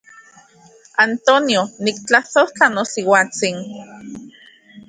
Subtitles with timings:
[1.03, 3.55] Antonio, niktlasojtla nosiuatsin.